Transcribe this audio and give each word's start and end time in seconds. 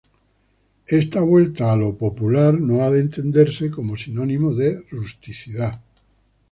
Esta 0.87 1.21
vuelta 1.21 1.71
a 1.71 1.75
lo 1.75 1.95
popular 1.95 2.55
no 2.59 2.81
ha 2.83 2.89
de 2.89 3.01
entenderse 3.01 3.69
como 3.69 3.95
sinónimo 3.95 4.51
de 4.55 4.81
rusticidad. 4.89 5.79